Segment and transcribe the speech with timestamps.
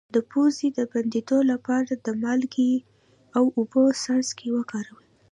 [0.15, 2.73] د پوزې د بندیدو لپاره د مالګې
[3.37, 5.07] او اوبو څاڅکي وکاروئ